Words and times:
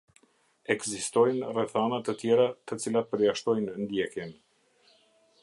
Ekzistojnë 0.75 1.51
rrethana 1.51 1.99
të 2.07 2.17
tjera 2.23 2.49
të 2.71 2.79
cilat 2.87 3.13
përjashtojnë 3.13 3.79
ndjekjen. 3.85 4.35